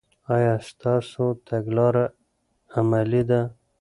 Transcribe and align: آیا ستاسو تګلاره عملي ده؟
آیا 0.35 0.53
ستاسو 0.69 1.25
تګلاره 1.47 2.05
عملي 2.79 3.23
ده؟ 3.29 3.41